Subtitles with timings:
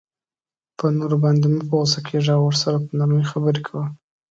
[0.77, 3.85] په نورو باندی مه په غصه کیږه او ورسره په نرمۍ خبری کوه